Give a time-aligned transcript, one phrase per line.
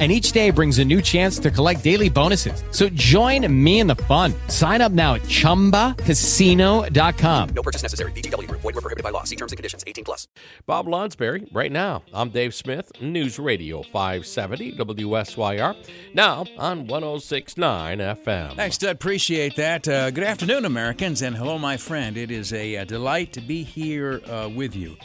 [0.00, 2.64] and each day brings a new chance to collect daily bonuses.
[2.72, 4.34] So join me in the fun.
[4.48, 7.48] Sign up now at ChumbaCasino.com.
[7.50, 8.10] No purchase necessary.
[8.12, 8.50] VGW.
[8.50, 9.22] Void were prohibited by law.
[9.22, 9.84] See terms and conditions.
[9.86, 10.24] 18 plus.
[10.66, 12.02] Bob Lonsberry, right now.
[12.12, 15.76] I'm Dave Smith, News Radio 570 WSYR,
[16.14, 18.56] now on 1069 FM.
[18.56, 18.96] Thanks, Dud.
[18.96, 19.86] Appreciate that.
[19.86, 22.16] Uh, good afternoon, Americans, and hello, my friend.
[22.16, 24.96] It is a, a delight to be here uh, with you.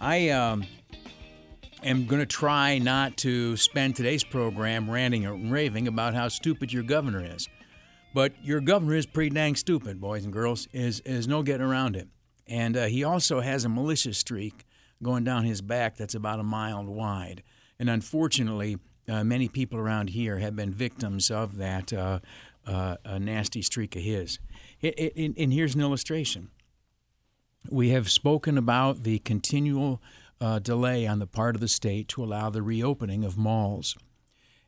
[0.00, 0.64] I um,
[1.86, 6.72] am going to try not to spend today's program ranting and raving about how stupid
[6.72, 7.48] your governor is.
[8.12, 10.68] But your governor is pretty dang stupid, boys and girls.
[10.72, 12.08] Is is no getting around it.
[12.46, 14.64] And uh, he also has a malicious streak
[15.02, 17.42] going down his back that's about a mile wide.
[17.78, 22.20] And unfortunately, uh, many people around here have been victims of that uh,
[22.66, 24.38] uh nasty streak of his.
[24.80, 26.50] It, it, and here's an illustration.
[27.70, 30.00] We have spoken about the continual
[30.40, 33.96] uh, delay on the part of the state to allow the reopening of malls.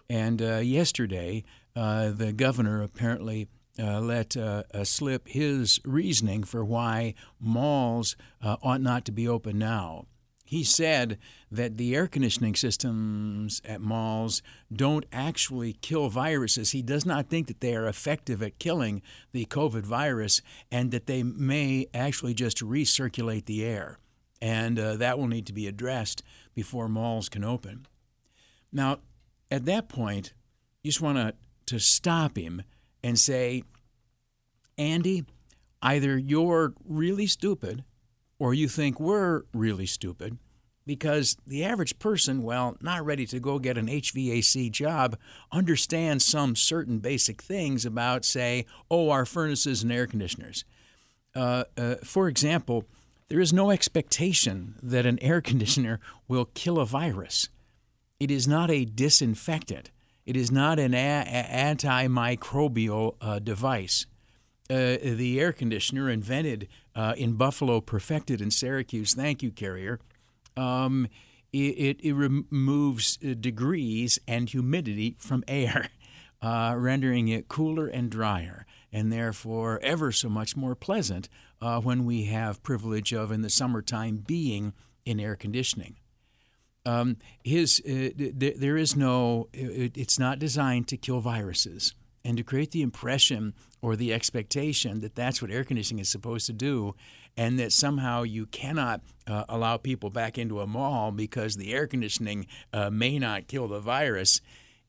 [0.08, 1.44] And uh, yesterday,
[1.76, 8.80] uh, the governor apparently uh, let uh, slip his reasoning for why malls uh, ought
[8.80, 10.06] not to be open now.
[10.44, 11.18] He said
[11.52, 14.40] that the air conditioning systems at malls
[14.72, 16.70] don't actually kill viruses.
[16.70, 19.02] He does not think that they are effective at killing
[19.32, 20.40] the COVID virus
[20.72, 23.98] and that they may actually just recirculate the air
[24.40, 26.22] and uh, that will need to be addressed
[26.54, 27.86] before malls can open.
[28.72, 28.98] Now,
[29.50, 30.32] at that point,
[30.82, 31.34] you just want to
[31.66, 32.62] to stop him
[33.02, 33.62] and say,
[34.78, 35.24] Andy,
[35.82, 37.84] either you're really stupid
[38.38, 40.38] or you think we're really stupid
[40.86, 45.18] because the average person, well, not ready to go get an HVAC job,
[45.52, 50.64] understands some certain basic things about, say, oh, our furnaces and air conditioners.
[51.36, 52.86] Uh, uh, for example,
[53.28, 57.48] there is no expectation that an air conditioner will kill a virus.
[58.20, 59.90] It is not a disinfectant.
[60.26, 64.06] It is not an a- antimicrobial uh, device.
[64.70, 69.98] Uh, the air conditioner invented uh, in Buffalo, perfected in Syracuse, thank you, Carrier,
[70.58, 71.08] um,
[71.52, 75.88] it, it, it, removes uh, degrees and humidity from air,
[76.42, 81.28] uh, rendering it cooler and drier, and therefore ever so much more pleasant
[81.60, 84.72] uh, when we have privilege of in the summertime being
[85.04, 85.96] in air conditioning.
[86.86, 91.94] Um, his uh, th- there is no it, it's not designed to kill viruses
[92.24, 96.46] and to create the impression or the expectation that that's what air conditioning is supposed
[96.46, 96.94] to do
[97.36, 101.86] and that somehow you cannot uh, allow people back into a mall because the air
[101.86, 104.40] conditioning uh, may not kill the virus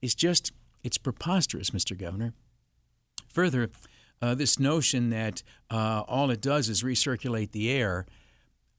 [0.02, 0.52] is just
[0.84, 2.34] it's preposterous mr governor
[3.30, 3.70] further
[4.22, 8.06] uh, this notion that uh, all it does is recirculate the air.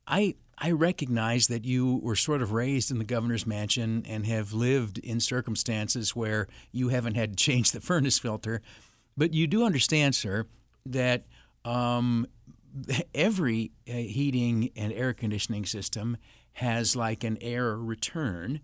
[0.07, 4.53] I I recognize that you were sort of raised in the governor's mansion and have
[4.53, 8.61] lived in circumstances where you haven't had to change the furnace filter,
[9.17, 10.45] but you do understand, sir,
[10.85, 11.25] that
[11.65, 12.27] um,
[13.15, 16.19] every uh, heating and air conditioning system
[16.55, 18.61] has like an air return.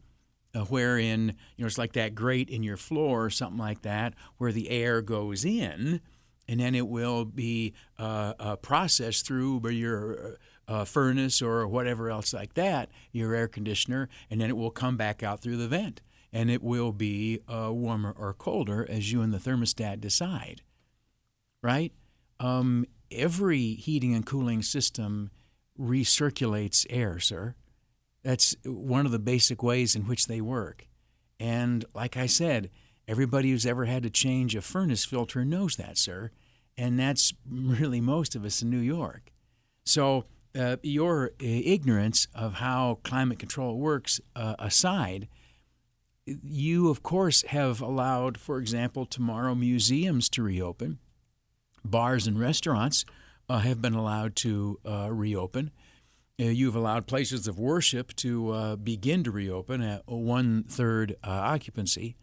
[0.57, 4.15] Uh, wherein you know it's like that grate in your floor or something like that,
[4.39, 6.01] where the air goes in,
[6.49, 12.33] and then it will be uh, uh, processed through your uh, furnace or whatever else
[12.33, 16.01] like that, your air conditioner, and then it will come back out through the vent.
[16.33, 20.63] And it will be uh, warmer or colder as you and the thermostat decide.
[21.63, 21.93] Right?
[22.41, 25.31] Um, every heating and cooling system
[25.79, 27.55] recirculates air, sir.
[28.27, 30.87] That's one of the basic ways in which they work.
[31.39, 32.71] And like I said,
[33.09, 36.33] Everybody who's ever had to change a furnace filter knows that, sir.
[36.77, 39.31] And that's really most of us in New York.
[39.85, 40.25] So,
[40.59, 45.29] uh, your uh, ignorance of how climate control works uh, aside,
[46.25, 50.99] you, of course, have allowed, for example, tomorrow museums to reopen,
[51.85, 53.05] bars and restaurants
[53.49, 55.71] uh, have been allowed to uh, reopen.
[56.39, 62.17] Uh, you've allowed places of worship to begin to reopen at one third occupancy.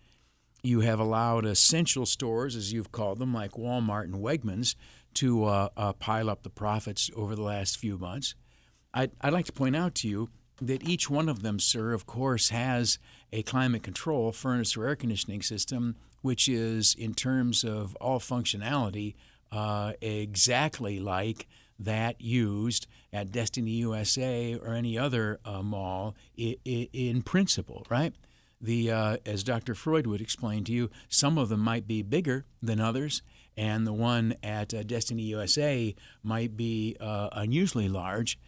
[0.62, 4.76] You have allowed essential stores, as you've called them, like Walmart and Wegmans,
[5.16, 8.36] to uh, uh, pile up the profits over the last few months.
[8.94, 10.30] I'd, I'd like to point out to you
[10.62, 13.00] that each one of them, sir, of course, has
[13.34, 19.16] a climate control furnace or air conditioning system, which is, in terms of all functionality,
[19.52, 27.22] uh, exactly like that used at Destiny USA or any other uh, mall in, in
[27.22, 28.14] principle, right?
[28.60, 29.76] The uh, as Dr.
[29.76, 33.22] Freud would explain to you, some of them might be bigger than others,
[33.56, 35.94] and the one at uh, Destiny USA
[36.24, 38.40] might be uh, unusually large,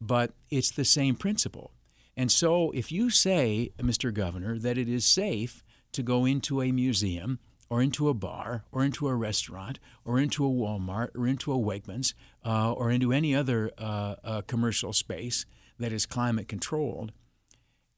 [0.00, 1.72] but it's the same principle.
[2.16, 4.12] And so, if you say, Mr.
[4.12, 7.38] Governor, that it is safe to go into a museum
[7.72, 11.56] or into a bar or into a restaurant or into a Walmart or into a
[11.56, 12.12] Wegmans
[12.44, 15.46] uh, or into any other uh, uh, commercial space
[15.78, 17.12] that is climate controlled,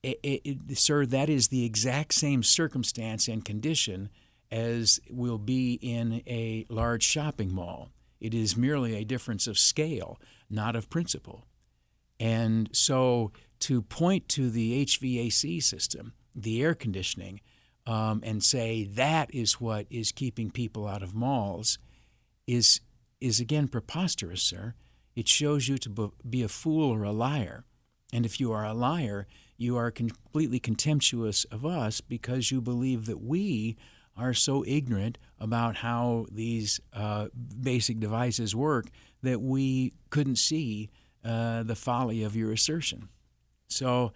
[0.04, 4.10] it, it, sir, that is the exact same circumstance and condition
[4.48, 7.90] as will be in a large shopping mall.
[8.20, 11.48] It is merely a difference of scale, not of principle.
[12.20, 17.40] And so to point to the HVAC system, the air conditioning,
[17.86, 21.78] um, and say that is what is keeping people out of malls
[22.46, 22.80] is
[23.20, 24.74] is again preposterous, sir.
[25.16, 27.64] It shows you to be a fool or a liar.
[28.12, 29.26] And if you are a liar,
[29.56, 33.76] you are completely contemptuous of us because you believe that we
[34.16, 37.28] are so ignorant about how these uh,
[37.60, 38.86] basic devices work
[39.22, 40.90] that we couldn't see
[41.24, 43.08] uh, the folly of your assertion.
[43.68, 44.12] So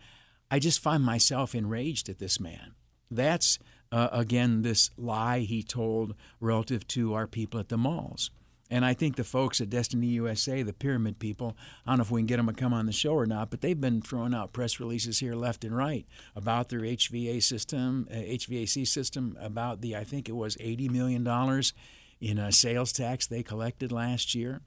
[0.50, 2.74] I just find myself enraged at this man.
[3.10, 3.58] That's,
[3.90, 8.30] uh, again, this lie he told relative to our people at the malls.
[8.70, 11.56] And I think the folks at Destiny USA, the pyramid people,
[11.86, 13.50] I don't know if we can get them to come on the show or not,
[13.50, 16.06] but they've been throwing out press releases here left and right
[16.36, 21.24] about their HVA system, uh, HVAC system, about the I think it was eighty million
[21.24, 21.72] dollars
[22.20, 24.60] in a sales tax they collected last year.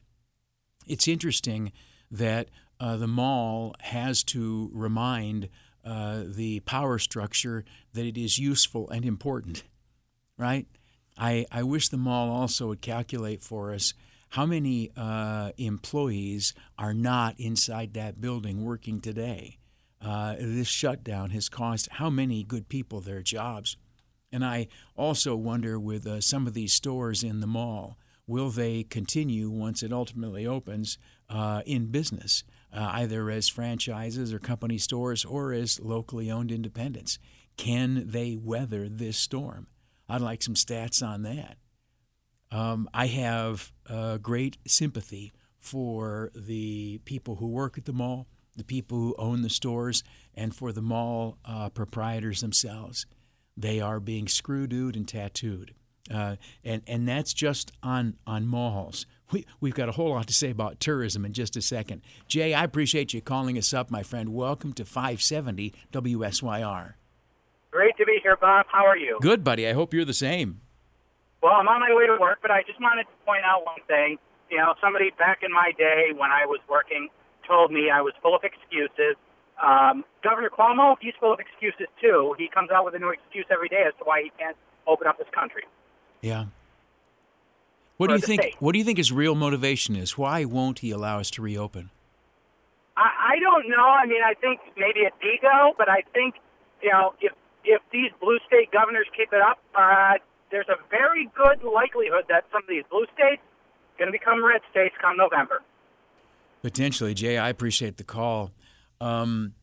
[0.87, 1.71] It's interesting
[2.09, 2.49] that
[2.79, 5.47] uh, the mall has to remind
[5.85, 7.63] uh, the power structure
[7.93, 9.63] that it is useful and important,
[10.37, 10.67] right?
[11.17, 13.93] I, I wish the mall also would calculate for us
[14.29, 19.57] how many uh, employees are not inside that building working today.
[20.01, 23.75] Uh, this shutdown has cost how many good people their jobs.
[24.31, 27.97] And I also wonder with uh, some of these stores in the mall,
[28.31, 30.97] will they continue once it ultimately opens
[31.29, 37.19] uh, in business, uh, either as franchises or company stores or as locally owned independents?
[37.57, 39.67] Can they weather this storm?
[40.07, 41.57] I'd like some stats on that.
[42.51, 48.63] Um, I have uh, great sympathy for the people who work at the mall, the
[48.63, 53.05] people who own the stores, and for the mall uh, proprietors themselves.
[53.57, 55.75] They are being screwed and tattooed.
[56.09, 59.05] Uh, and, and that's just on, on malls.
[59.31, 62.01] We, we've got a whole lot to say about tourism in just a second.
[62.27, 64.33] Jay, I appreciate you calling us up, my friend.
[64.33, 66.93] Welcome to 570 WSYR.
[67.71, 68.65] Great to be here, Bob.
[68.69, 69.17] How are you?
[69.21, 69.67] Good, buddy.
[69.67, 70.61] I hope you're the same.
[71.41, 73.79] Well, I'm on my way to work, but I just wanted to point out one
[73.87, 74.17] thing.
[74.49, 77.07] You know, somebody back in my day when I was working
[77.47, 79.15] told me I was full of excuses.
[79.61, 82.35] Um, Governor Cuomo, he's full of excuses too.
[82.37, 84.57] He comes out with a new excuse every day as to why he can't
[84.87, 85.63] open up this country.
[86.21, 86.45] Yeah.
[87.97, 88.41] What do you think?
[88.41, 88.55] State.
[88.59, 90.17] What do you think his real motivation is?
[90.17, 91.91] Why won't he allow us to reopen?
[92.97, 93.83] I, I don't know.
[93.83, 96.35] I mean, I think maybe it's ego, but I think
[96.81, 97.31] you know if
[97.63, 100.13] if these blue state governors keep it up, uh,
[100.49, 104.43] there's a very good likelihood that some of these blue states are going to become
[104.43, 105.61] red states come November.
[106.61, 107.37] Potentially, Jay.
[107.37, 108.51] I appreciate the call.
[108.99, 109.53] Um,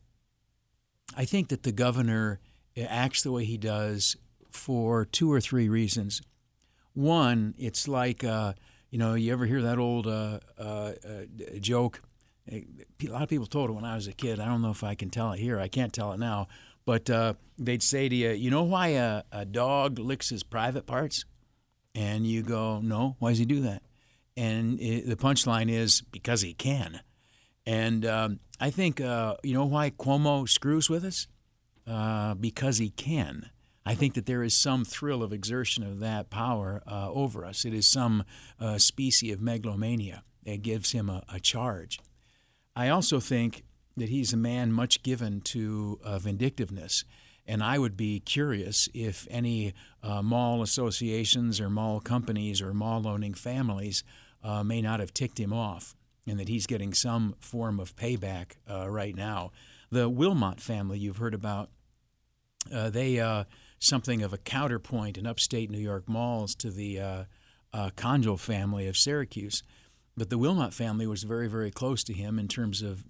[1.15, 2.39] I think that the governor
[2.77, 4.15] acts the way he does
[4.49, 6.21] for two or three reasons.
[6.99, 8.51] One, it's like uh,
[8.89, 10.63] you know, you ever hear that old uh, uh,
[11.07, 11.23] uh
[11.61, 12.01] joke?
[12.51, 12.65] A
[13.03, 14.41] lot of people told it when I was a kid.
[14.41, 15.61] I don't know if I can tell it here.
[15.61, 16.49] I can't tell it now.
[16.85, 20.85] But uh, they'd say to you, you know why a, a dog licks his private
[20.85, 21.23] parts?
[21.95, 23.81] And you go, no, why does he do that?
[24.35, 26.99] And it, the punchline is because he can.
[27.65, 31.27] And um, I think, uh, you know why Cuomo screws with us?
[32.41, 33.51] Because he can.
[33.89, 37.65] I think that there is some thrill of exertion of that power uh, over us.
[37.65, 38.23] It is some
[38.59, 41.99] uh, species of megalomania that gives him a, a charge.
[42.75, 43.63] I also think
[43.97, 47.03] that he's a man much given to uh, vindictiveness.
[47.47, 53.07] And I would be curious if any uh, mall associations or mall companies or mall
[53.07, 54.03] owning families
[54.43, 55.95] uh, may not have ticked him off
[56.27, 59.49] and that he's getting some form of payback uh, right now.
[59.89, 61.71] The Wilmot family you've heard about,
[62.69, 63.19] they
[63.79, 68.97] something of a counterpoint in upstate New York malls to the uh, Congel family of
[68.97, 69.63] Syracuse.
[70.15, 73.05] But the Wilmot family was very, very close to him in terms of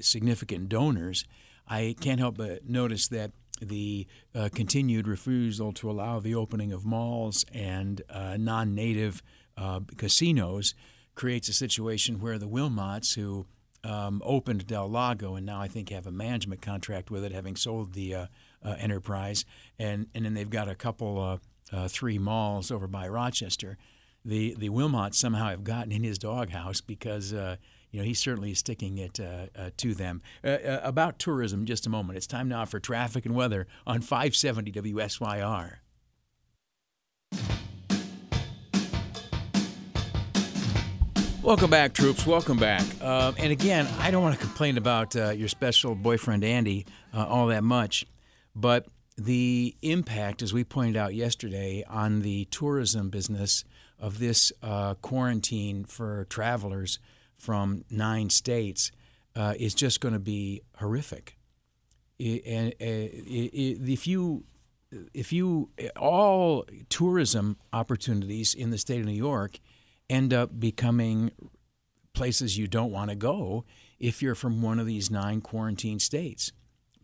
[0.00, 1.24] significant donors,
[1.68, 6.84] I can't help but notice that the uh, continued refusal to allow the opening of
[6.84, 9.22] malls and uh, non native
[9.56, 10.74] uh, casinos
[11.14, 13.46] creates a situation where the Wilmots, who
[13.82, 17.56] um, opened Del Lago and now I think have a management contract with it, having
[17.56, 18.26] sold the uh, uh,
[18.78, 19.44] enterprise,
[19.78, 21.38] and and then they've got a couple, uh,
[21.76, 23.78] uh three malls over by Rochester.
[24.24, 27.32] The the Wilmots somehow have gotten in his doghouse because.
[27.32, 27.56] Uh,
[27.92, 30.20] you know, he's certainly sticking it uh, to them.
[30.44, 32.18] about tourism, just a moment.
[32.18, 35.76] It's time now for traffic and weather on 570 WSYR.
[41.46, 42.26] Welcome back, troops.
[42.26, 42.82] Welcome back.
[43.00, 47.24] Uh, and again, I don't want to complain about uh, your special boyfriend, Andy, uh,
[47.24, 48.04] all that much,
[48.56, 48.86] but
[49.16, 53.64] the impact, as we pointed out yesterday, on the tourism business
[53.98, 56.98] of this uh, quarantine for travelers
[57.36, 58.90] from nine states
[59.34, 61.36] uh, is just going to be horrific.
[62.18, 64.44] And if you
[65.12, 69.58] if you all tourism opportunities in the state of New York
[70.08, 71.30] end up becoming
[72.14, 73.64] places you don't want to go
[73.98, 76.52] if you're from one of these nine quarantine states.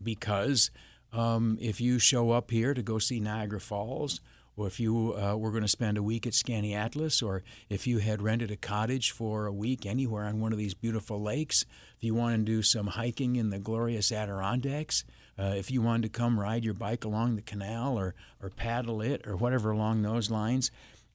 [0.01, 0.71] Because
[1.13, 4.19] um, if you show up here to go see Niagara Falls,
[4.55, 7.99] or if you uh, were going to spend a week at Skaneateles, or if you
[7.99, 11.65] had rented a cottage for a week anywhere on one of these beautiful lakes,
[11.97, 15.05] if you want to do some hiking in the glorious Adirondacks,
[15.39, 19.01] uh, if you wanted to come ride your bike along the canal or, or paddle
[19.01, 20.69] it or whatever along those lines,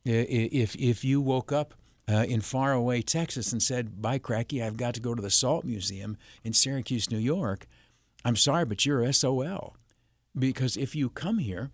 [0.04, 1.74] if if you woke up
[2.08, 5.64] uh, in faraway Texas and said, "By cracky, I've got to go to the Salt
[5.64, 7.66] Museum in Syracuse, New York,"
[8.24, 9.76] I'm sorry, but you're SOL,
[10.36, 11.70] because if you come here.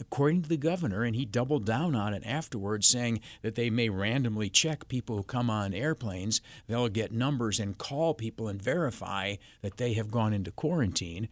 [0.00, 3.88] According to the governor, and he doubled down on it afterwards, saying that they may
[3.88, 6.40] randomly check people who come on airplanes.
[6.66, 11.28] They'll get numbers and call people and verify that they have gone into quarantine.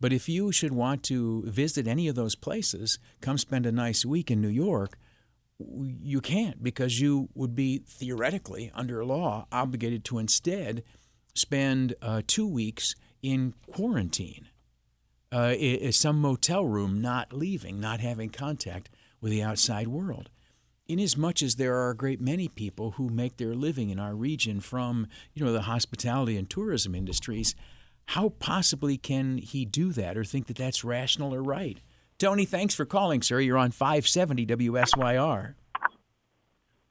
[0.00, 4.04] But if you should want to visit any of those places, come spend a nice
[4.04, 4.98] week in New York,
[5.58, 10.82] you can't because you would be theoretically, under law, obligated to instead
[11.34, 14.48] spend uh, two weeks in quarantine,
[15.32, 15.54] uh,
[15.90, 18.90] some motel room, not leaving, not having contact
[19.20, 20.30] with the outside world.
[20.86, 24.60] Inasmuch as there are a great many people who make their living in our region
[24.60, 27.54] from, you know, the hospitality and tourism industries,
[28.08, 31.80] how possibly can he do that or think that that's rational or right?
[32.18, 33.40] Tony, thanks for calling, sir.
[33.40, 35.54] You're on 570 WSYR.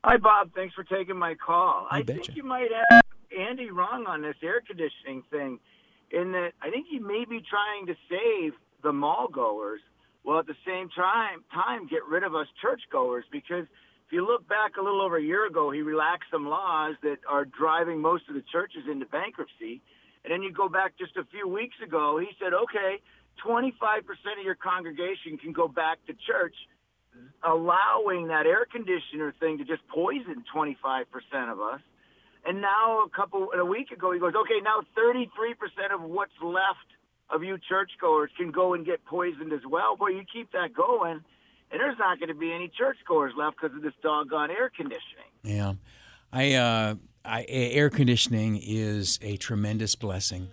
[0.03, 0.51] Hi, Bob.
[0.53, 1.87] Thanks for taking my call.
[1.89, 2.23] I, I betcha.
[2.23, 3.01] think you might have
[3.37, 5.59] Andy wrong on this air conditioning thing,
[6.13, 8.53] in that I think he may be trying to save
[8.83, 9.81] the mall goers,
[10.21, 13.25] while at the same time time get rid of us churchgoers.
[13.31, 13.65] Because
[14.07, 17.17] if you look back a little over a year ago, he relaxed some laws that
[17.27, 19.81] are driving most of the churches into bankruptcy.
[20.23, 23.01] And then you go back just a few weeks ago, he said, okay,
[23.45, 24.05] 25%
[24.39, 26.55] of your congregation can go back to church,
[27.43, 31.81] allowing that air conditioner thing to just poison 25% of us.
[32.45, 36.77] And now a couple a week ago he goes, okay, now 33% of what's left
[37.29, 39.95] of you churchgoers can go and get poisoned as well.
[39.95, 41.23] Boy, you keep that going,
[41.71, 45.31] and there's not going to be any churchgoers left because of this doggone air conditioning.
[45.43, 45.73] Yeah,
[46.31, 46.95] I, uh,
[47.25, 50.49] I air conditioning is a tremendous blessing,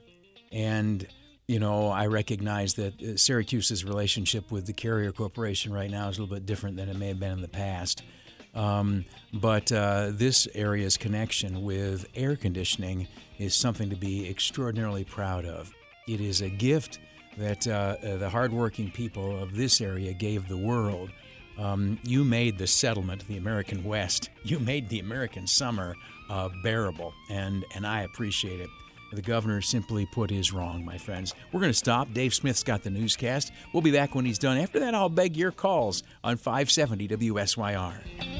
[0.52, 1.06] and
[1.50, 6.16] you know, I recognize that uh, Syracuse's relationship with the Carrier Corporation right now is
[6.16, 8.04] a little bit different than it may have been in the past.
[8.54, 13.06] Um, but uh, this area's connection with air conditioning
[13.38, 15.72] is something to be extraordinarily proud of.
[16.08, 16.98] It is a gift
[17.38, 21.10] that uh, the hardworking people of this area gave the world.
[21.58, 25.94] Um, you made the settlement, the American West, you made the American summer
[26.28, 28.68] uh, bearable, and, and I appreciate it.
[29.12, 31.34] The governor simply put is wrong, my friends.
[31.52, 32.12] We're going to stop.
[32.12, 33.52] Dave Smith's got the newscast.
[33.72, 34.56] We'll be back when he's done.
[34.56, 38.39] After that, I'll beg your calls on 570 WSYR.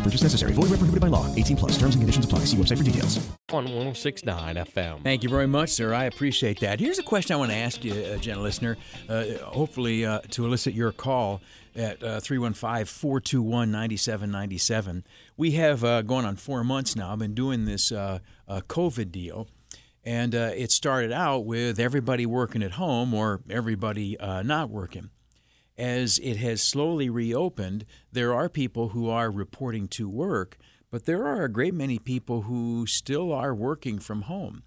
[0.00, 0.52] No purchase necessary.
[0.52, 1.26] Void where prohibited by law.
[1.34, 1.72] 18 plus.
[1.72, 2.38] Terms and conditions apply.
[2.46, 3.18] See website for details.
[3.52, 5.02] on 1069 FM.
[5.02, 5.92] Thank you very much, sir.
[5.92, 6.80] I appreciate that.
[6.80, 8.78] Here's a question I want to ask you, uh, gentle listener,
[9.10, 11.42] uh, hopefully uh, to elicit your call
[11.76, 15.04] at uh, 315 421 9797.
[15.36, 17.12] We have uh, going on four months now.
[17.12, 19.48] I've been doing this uh, uh COVID deal.
[20.02, 25.10] And uh, it started out with everybody working at home or everybody uh, not working.
[25.80, 30.58] As it has slowly reopened, there are people who are reporting to work,
[30.90, 34.62] but there are a great many people who still are working from home.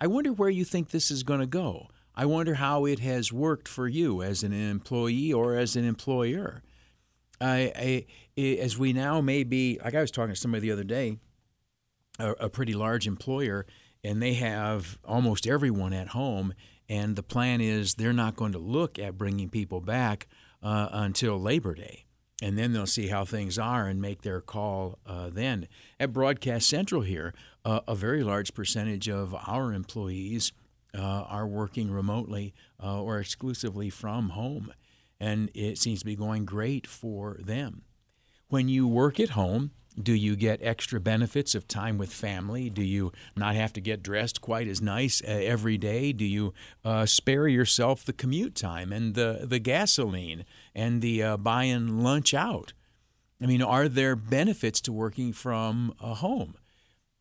[0.00, 1.88] I wonder where you think this is going to go.
[2.14, 6.62] I wonder how it has worked for you as an employee or as an employer.
[7.40, 8.06] I,
[8.38, 11.18] I, as we now may be, like I was talking to somebody the other day,
[12.20, 13.66] a, a pretty large employer,
[14.04, 16.54] and they have almost everyone at home,
[16.88, 20.28] and the plan is they're not going to look at bringing people back
[20.62, 22.04] uh, until Labor Day.
[22.42, 25.68] And then they'll see how things are and make their call uh, then.
[26.00, 30.52] At Broadcast Central here, uh, a very large percentage of our employees
[30.92, 32.52] uh, are working remotely
[32.82, 34.72] uh, or exclusively from home.
[35.20, 37.82] And it seems to be going great for them.
[38.48, 39.70] When you work at home,
[40.00, 42.70] do you get extra benefits of time with family?
[42.70, 46.12] Do you not have to get dressed quite as nice uh, every day?
[46.12, 50.44] Do you uh, spare yourself the commute time and the, the gasoline
[50.74, 52.72] and the uh, buying lunch out?
[53.40, 56.54] I mean, are there benefits to working from a home?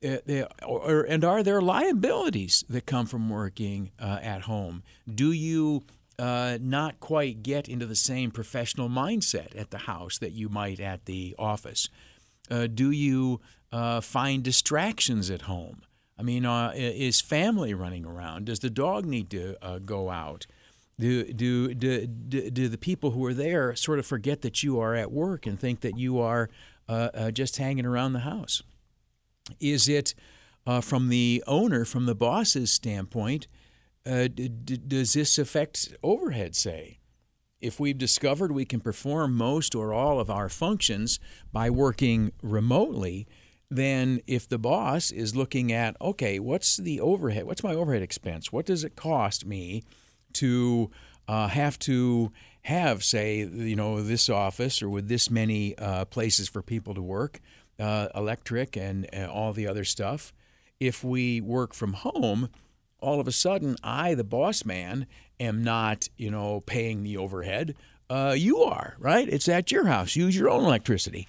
[0.03, 4.83] Uh, or, and are there liabilities that come from working uh, at home?
[5.13, 5.83] Do you
[6.17, 10.79] uh, not quite get into the same professional mindset at the house that you might
[10.79, 11.89] at the office?
[12.49, 13.39] Uh, do you
[13.71, 15.81] uh, find distractions at home?
[16.17, 18.45] I mean, uh, is family running around?
[18.45, 20.45] Does the dog need to uh, go out?
[20.99, 24.93] Do, do, do, do, the people who are there sort of forget that you are
[24.93, 26.49] at work and think that you are
[26.87, 28.61] uh, uh, just hanging around the house?
[29.59, 30.13] Is it
[30.81, 33.47] from the owner, from the boss's standpoint,
[34.05, 36.99] does this affect overhead, say?
[37.61, 41.19] If we've discovered we can perform most or all of our functions
[41.53, 43.27] by working remotely,
[43.69, 47.45] then if the boss is looking at, okay, what's the overhead?
[47.45, 48.51] What's my overhead expense?
[48.51, 49.83] What does it cost me
[50.33, 50.91] to
[51.27, 52.31] uh, have to
[52.63, 57.01] have, say, you know, this office or with this many uh, places for people to
[57.01, 57.39] work,
[57.79, 60.33] uh, electric and all the other stuff?
[60.79, 62.49] If we work from home,
[63.01, 65.07] all of a sudden, I, the boss man,
[65.39, 67.75] am not, you know, paying the overhead.
[68.09, 69.27] Uh, you are, right?
[69.27, 70.15] It's at your house.
[70.15, 71.27] Use your own electricity.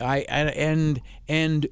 [0.00, 1.68] I and and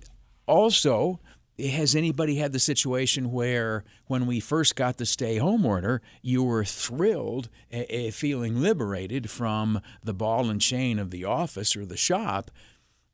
[0.46, 1.20] also,
[1.58, 6.42] has anybody had the situation where when we first got the stay home order, you
[6.42, 11.96] were thrilled, uh, feeling liberated from the ball and chain of the office or the
[11.96, 12.50] shop?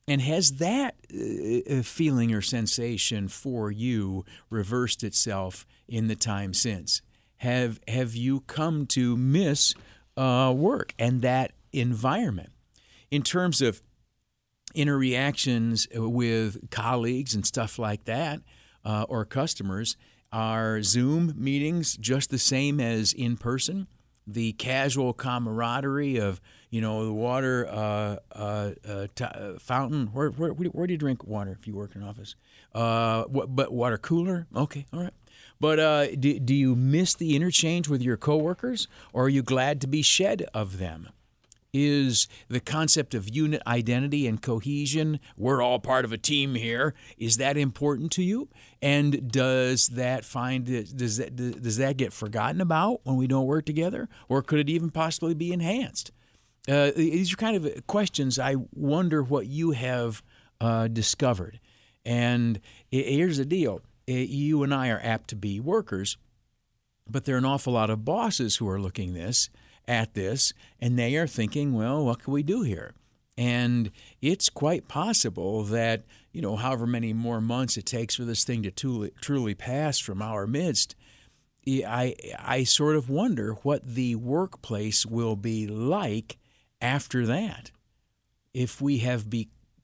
[0.07, 7.03] And has that uh, feeling or sensation for you reversed itself in the time since?
[7.41, 9.75] have have you come to miss
[10.17, 12.51] uh, work and that environment?
[13.11, 13.83] In terms of
[14.75, 18.41] interactions with colleagues and stuff like that
[18.85, 19.97] uh, or customers
[20.31, 23.87] are zoom meetings just the same as in person?
[24.27, 30.29] The casual camaraderie of you know the water uh, uh, uh t- uh, fountain where,
[30.29, 32.35] where, where, do you drink water if you work in an office?
[32.75, 34.47] Uh, but water cooler?
[34.55, 35.15] Okay all right
[35.61, 39.81] but uh, do, do you miss the interchange with your coworkers, or are you glad
[39.83, 41.09] to be shed of them?
[41.73, 46.95] Is the concept of unit identity and cohesion, we're all part of a team here,
[47.17, 48.49] is that important to you?
[48.83, 53.67] And does that find does that does that get forgotten about when we don't work
[53.67, 56.11] together, or could it even possibly be enhanced?
[56.69, 60.23] Uh, these are kind of questions I wonder what you have
[60.61, 61.61] uh, discovered.
[62.05, 66.17] And here's the deal you and I are apt to be workers,
[67.09, 69.51] but there are an awful lot of bosses who are looking this
[69.89, 72.95] at this, and they are thinking, well, what can we do here?
[73.37, 78.45] And it's quite possible that, you know, however many more months it takes for this
[78.45, 80.95] thing to truly, pass from our midst,
[81.67, 86.37] I, I sort of wonder what the workplace will be like
[86.83, 87.71] after that.
[88.53, 89.31] If we have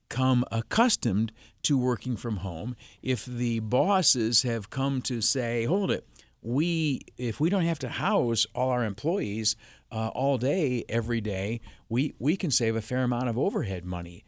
[0.08, 6.06] become accustomed to working from home, if the bosses have come to say, hold it,
[6.42, 9.56] we if we don't have to house all our employees
[9.90, 14.24] uh, all day every day, we we can save a fair amount of overhead money.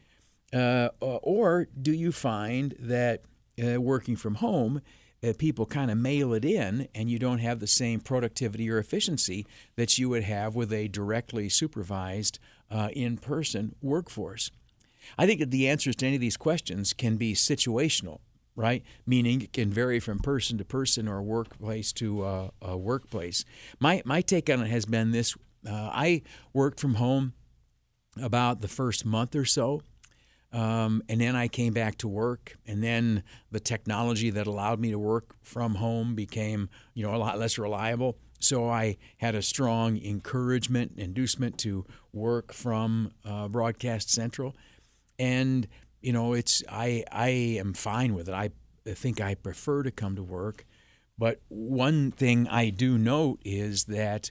[0.53, 3.23] Uh, uh or do you find that
[3.63, 4.81] uh, working from home,
[5.23, 8.79] uh, people kind of mail it in, and you don't have the same productivity or
[8.79, 14.51] efficiency that you would have with a directly supervised uh, in-person workforce?
[15.17, 18.19] I think that the answers to any of these questions can be situational,
[18.57, 18.83] right?
[19.07, 23.45] Meaning it can vary from person to person or workplace to uh, a workplace.
[23.79, 25.37] My, my take on it has been this
[25.69, 27.35] uh, I worked from home
[28.21, 29.83] about the first month or so.
[30.51, 34.91] Um, and then I came back to work, and then the technology that allowed me
[34.93, 38.17] to work from home became, you know, a lot less reliable.
[38.41, 44.57] So I had a strong encouragement, inducement to work from uh, Broadcast Central,
[45.19, 45.67] and
[46.01, 48.35] you know it's I I am fine with it.
[48.35, 48.51] I
[48.87, 50.65] think I prefer to come to work,
[51.19, 54.31] but one thing I do note is that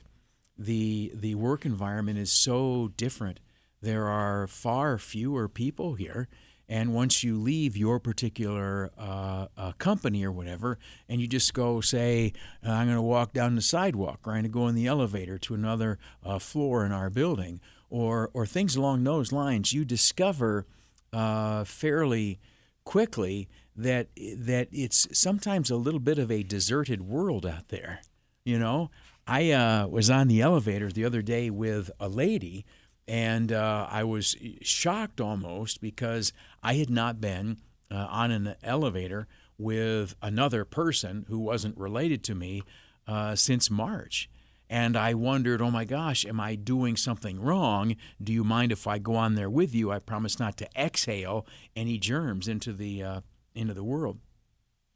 [0.58, 3.40] the the work environment is so different.
[3.82, 6.28] There are far fewer people here.
[6.70, 11.80] And once you leave your particular uh, uh, company or whatever, and you just go
[11.80, 14.86] say, I'm going to walk down the sidewalk, or I'm going to go in the
[14.86, 19.86] elevator to another uh, floor in our building, or or things along those lines, you
[19.86, 20.66] discover
[21.14, 22.40] uh, fairly
[22.84, 28.02] quickly that that it's sometimes a little bit of a deserted world out there.
[28.44, 28.90] You know,
[29.28, 32.66] I uh, was on the elevator the other day with a lady
[33.08, 37.58] and uh, I was shocked almost because I had not been
[37.90, 42.64] uh, on an elevator with another person who wasn't related to me
[43.08, 44.30] uh, since March.
[44.70, 47.96] And I wondered, oh my gosh, am I doing something wrong?
[48.22, 49.92] Do you mind if I go on there with you?
[49.92, 53.22] I promise not to exhale any germs into the uh,
[53.56, 54.20] into the world.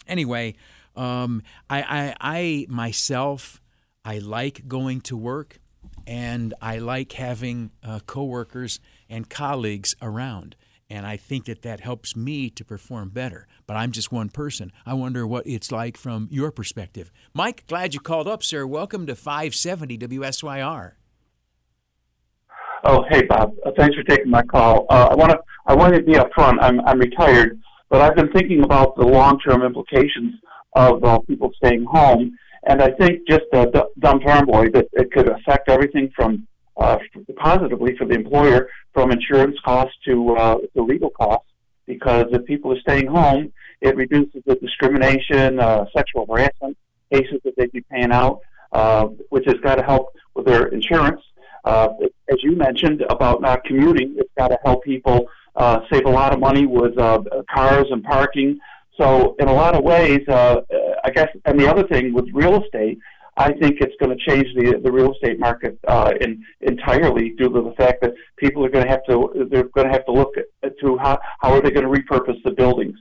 [0.08, 0.56] Anyway,
[0.96, 3.62] um, I, I, I myself,
[4.04, 5.60] I like going to work
[6.06, 8.80] and I like having uh, coworkers
[9.10, 10.56] and colleagues around.
[10.92, 13.48] And I think that that helps me to perform better.
[13.66, 14.74] But I'm just one person.
[14.86, 17.12] I wonder what it's like from your perspective.
[17.34, 18.68] Mike, glad you called up, sir.
[18.68, 20.92] Welcome to 570 WSYR.
[22.84, 23.54] Oh, hey, Bob.
[23.66, 24.86] Uh, thanks for taking my call.
[24.90, 26.58] Uh, I want to I want to be upfront.
[26.60, 27.58] I'm I'm retired,
[27.90, 30.34] but I've been thinking about the long-term implications
[30.76, 34.88] of uh, people staying home and I think just a d- dumb farm boy that
[34.94, 36.48] it could affect everything from
[36.82, 36.98] uh,
[37.38, 41.52] positively for the employer from insurance costs to uh, to legal costs
[41.86, 46.78] because if people are staying home, it reduces the discrimination, uh, sexual harassment
[47.12, 48.39] cases that they'd be paying out,
[48.72, 51.22] uh, which has got to help with their insurance.
[51.65, 51.89] Uh,
[52.32, 56.34] as you mentioned about not commuting, it's got to help people uh, save a lot
[56.34, 57.22] of money with uh,
[57.54, 58.58] cars and parking.
[58.98, 60.62] So in a lot of ways, uh,
[61.04, 63.00] I guess, and the other thing with real estate,
[63.42, 67.50] I think it's going to change the the real estate market uh, in, entirely due
[67.50, 70.12] to the fact that people are going to have to they're going to have to
[70.12, 72.98] look at, to how how are they going to repurpose the buildings.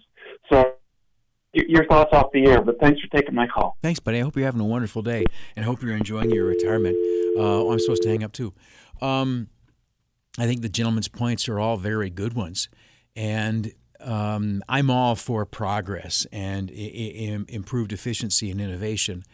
[0.50, 0.74] So
[1.52, 3.76] your thoughts off the air, but thanks for taking my call.
[3.82, 4.18] Thanks, buddy.
[4.18, 5.24] I hope you're having a wonderful day,
[5.56, 6.96] and I hope you're enjoying your retirement.
[7.36, 8.52] Uh, oh, I'm supposed to hang up too.
[9.02, 9.48] Um,
[10.38, 12.68] I think the gentleman's points are all very good ones,
[13.16, 19.24] and um, I'm all for progress and I- I- improved efficiency and innovation.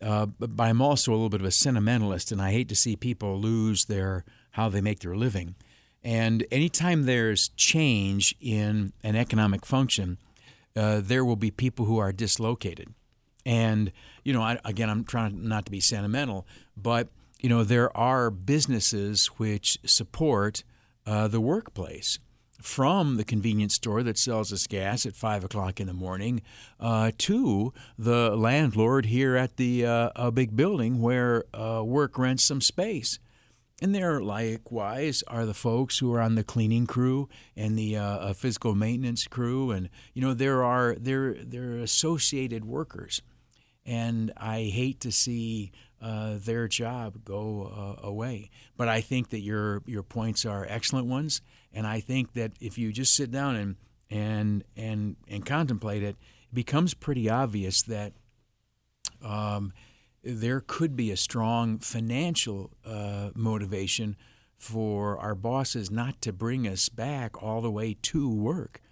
[0.00, 2.94] Uh, but, I'm also a little bit of a sentimentalist, and I hate to see
[2.96, 5.56] people lose their how they make their living.
[6.04, 10.18] And anytime there's change in an economic function,
[10.76, 12.94] uh, there will be people who are dislocated.
[13.44, 17.08] And you know, I, again, I'm trying not to be sentimental, but
[17.40, 20.64] you know, there are businesses which support
[21.06, 22.18] uh, the workplace
[22.68, 26.42] from the convenience store that sells us gas at five o'clock in the morning
[26.78, 32.60] uh, to the landlord here at the uh, big building where uh, work rents some
[32.60, 33.18] space.
[33.80, 38.34] And there, likewise, are the folks who are on the cleaning crew and the uh,
[38.34, 43.22] physical maintenance crew, and you know there are there are associated workers,
[43.88, 45.72] and I hate to see
[46.02, 48.50] uh, their job go uh, away.
[48.76, 51.40] But I think that your your points are excellent ones,
[51.72, 53.76] and I think that if you just sit down and
[54.10, 56.16] and and and contemplate it,
[56.50, 58.12] it becomes pretty obvious that
[59.24, 59.72] um,
[60.22, 64.16] there could be a strong financial uh, motivation
[64.58, 68.82] for our bosses not to bring us back all the way to work.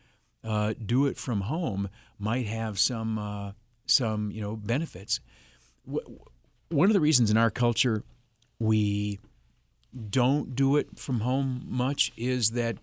[0.42, 3.52] Uh, do it from home might have some uh,
[3.86, 5.20] some you know benefits.
[5.84, 8.02] One of the reasons in our culture
[8.58, 9.18] we
[10.10, 12.76] don't do it from home much is that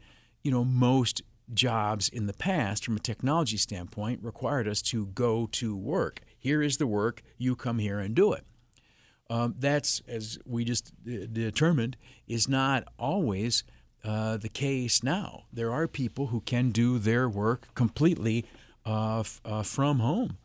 [0.43, 1.21] you know most
[1.53, 6.21] jobs in the past from a technology standpoint required us to go to work.
[6.39, 8.45] Here is the work you come here and do it.
[9.29, 13.63] Um, that's as we just d- determined is not always
[14.03, 15.43] uh, the case now.
[15.51, 18.45] There are people who can do their work completely
[18.85, 20.37] uh, f- uh, from home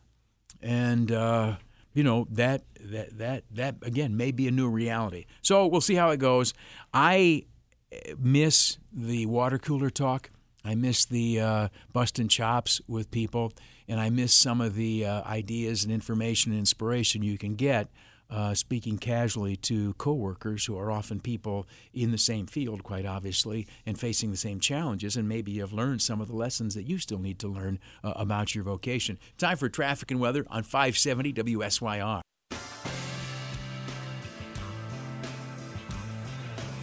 [0.61, 1.55] and uh,
[1.93, 5.25] you know that that that that again may be a new reality.
[5.41, 6.53] So we'll see how it goes.
[6.93, 7.45] I
[7.91, 10.29] eh, miss the water cooler talk.
[10.63, 13.53] I miss the uh, busting chops with people,
[13.87, 17.87] and I miss some of the uh, ideas and information and inspiration you can get
[18.29, 23.67] uh, speaking casually to coworkers who are often people in the same field, quite obviously,
[23.85, 25.15] and facing the same challenges.
[25.17, 27.79] And maybe you have learned some of the lessons that you still need to learn
[28.03, 29.17] uh, about your vocation.
[29.37, 32.21] Time for traffic and weather on 570 WSYR.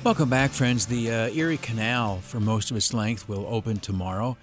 [0.06, 0.86] Welcome back, friends.
[0.86, 4.36] The uh, Erie Canal, for most of its length, will open tomorrow.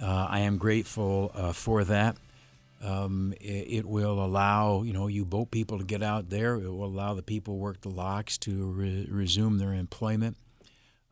[0.00, 2.18] Uh, I am grateful uh, for that.
[2.82, 6.56] Um, it, it, will allow you know you boat people to get out there.
[6.56, 10.36] It will allow the people who work the locks to re- resume their employment.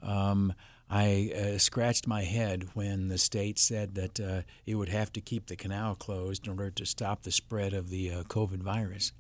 [0.02, 0.52] Um,
[0.90, 5.20] I uh, scratched my head when the state said that uh, it would have to
[5.20, 9.12] keep the canal closed in order to stop the spread of the uh, COVID virus.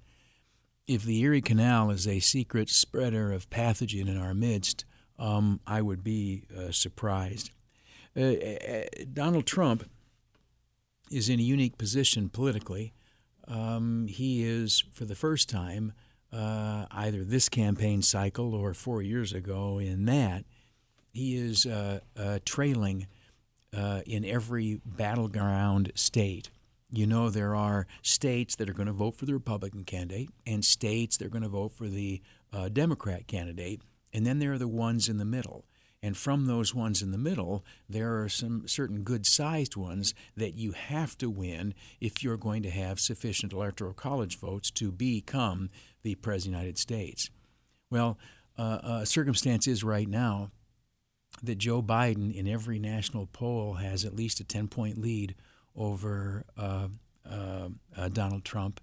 [0.86, 4.84] If the Erie Canal is a secret spreader of pathogen in our midst,
[5.18, 7.50] um, I would be uh, surprised.
[8.16, 9.88] Uh, uh, Donald Trump
[11.16, 12.92] is in a unique position politically.
[13.46, 15.92] Um, he is, for the first time,
[16.32, 20.44] either this campaign cycle or four years ago, in that
[21.14, 23.06] he is uh, uh, trailing
[23.72, 26.50] uh, in every battleground state.
[26.90, 30.64] You know, there are states that are going to vote for the Republican candidate and
[30.64, 32.20] states that are going to vote for the
[32.52, 33.80] uh, Democrat candidate.
[34.12, 35.64] And then there are the ones in the middle.
[36.04, 40.52] And from those ones in the middle, there are some certain good sized ones that
[40.52, 45.70] you have to win if you're going to have sufficient electoral college votes to become
[46.02, 47.30] the President of the United States.
[47.90, 48.18] Well,
[48.58, 50.50] uh, uh, circumstance is right now
[51.42, 55.34] that Joe Biden, in every national poll, has at least a 10 point lead
[55.74, 56.88] over uh,
[57.26, 58.78] uh, uh, Donald Trump,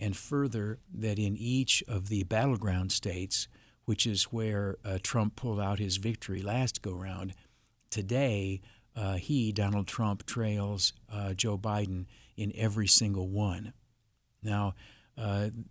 [0.00, 3.46] and further, that in each of the battleground states,
[3.84, 7.34] which is where uh, Trump pulled out his victory last go round,
[7.90, 8.60] today
[8.96, 13.72] uh, he, Donald Trump, trails uh, Joe Biden in every single one.
[14.42, 14.74] Now,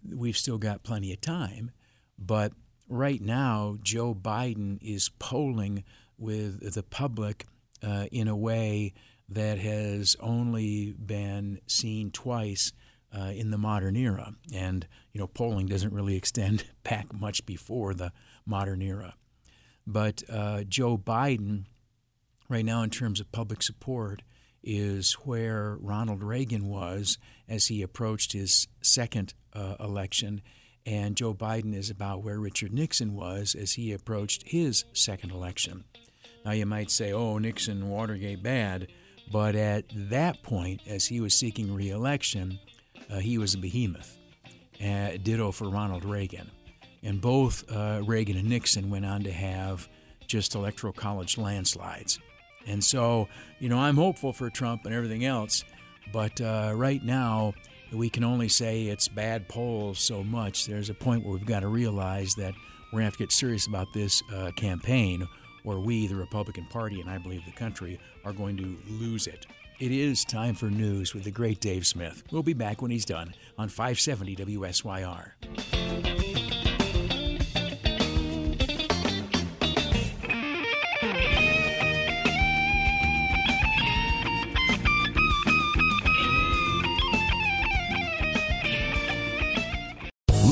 [0.10, 1.72] we've still got plenty of time,
[2.18, 2.54] but
[2.90, 5.84] right now, Joe Biden is polling
[6.18, 7.46] with the public
[7.82, 8.94] uh, in a way
[9.30, 12.72] that has only been seen twice
[13.18, 14.34] uh, in the modern era.
[14.54, 18.12] And, you know, polling doesn't really extend back much before the
[18.46, 19.16] modern era.
[19.86, 21.66] But uh, Joe Biden,
[22.50, 24.22] right now, in terms of public support,
[24.64, 27.18] is where Ronald Reagan was
[27.50, 30.42] as he approached his second uh, election.
[30.86, 35.84] And Joe Biden is about where Richard Nixon was as he approached his second election.
[36.46, 38.88] Now, you might say, oh, Nixon, Watergate bad.
[39.32, 42.60] But at that point, as he was seeking reelection,
[43.14, 44.18] uh, he was a behemoth.
[44.84, 46.50] Uh, ditto for Ronald Reagan.
[47.04, 49.88] And both uh, Reagan and Nixon went on to have
[50.26, 52.20] just electoral college landslides.
[52.66, 53.28] And so,
[53.60, 55.64] you know, I'm hopeful for Trump and everything else.
[56.12, 57.54] But uh, right now,
[57.92, 60.66] we can only say it's bad polls so much.
[60.66, 62.54] There's a point where we've got to realize that
[62.92, 65.28] we're going to have to get serious about this uh, campaign
[65.64, 69.46] or we, the Republican Party, and I believe the country, are going to lose it.
[69.80, 72.24] It is time for news with the great Dave Smith.
[72.32, 75.32] We'll be back when he's done on 570 WSYR.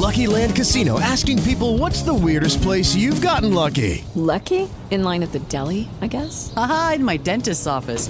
[0.02, 4.04] Lucky Land Casino asking people what's the weirdest place you've gotten lucky?
[4.16, 4.68] Lucky?
[4.90, 6.52] In line at the deli, I guess?
[6.58, 8.10] Aha, in my dentist's office.